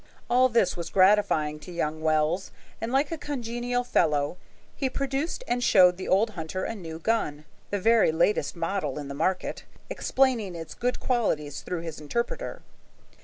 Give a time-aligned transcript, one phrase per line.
[0.31, 2.49] All this was gratifying to young Wells,
[2.81, 4.37] and like a congenial fellow,
[4.75, 9.09] he produced and showed the old hunter a new gun, the very latest model in
[9.09, 12.63] the market, explaining its good qualities through his interpreter.